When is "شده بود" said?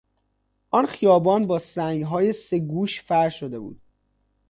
3.39-3.81